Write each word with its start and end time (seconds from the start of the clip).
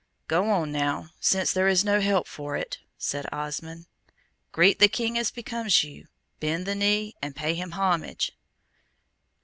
"Go 0.27 0.49
on 0.49 0.71
now, 0.71 1.11
since 1.19 1.53
there 1.53 1.67
is 1.67 1.85
no 1.85 2.01
help 2.01 2.27
for 2.27 2.57
it," 2.57 2.79
said 2.97 3.27
Osmond. 3.31 3.85
"Greet 4.51 4.79
the 4.79 4.87
king 4.87 5.15
as 5.15 5.29
becomes 5.29 5.83
you, 5.83 6.07
bend 6.39 6.65
the 6.65 6.73
knee, 6.73 7.13
and 7.21 7.35
pay 7.35 7.53
him 7.53 7.73
homage." 7.73 8.31